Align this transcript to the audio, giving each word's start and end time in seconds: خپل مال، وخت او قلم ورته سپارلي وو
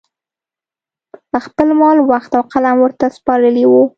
خپل 1.45 1.67
مال، 1.79 1.97
وخت 2.11 2.31
او 2.37 2.43
قلم 2.53 2.75
ورته 2.81 3.05
سپارلي 3.17 3.63
وو 3.67 3.81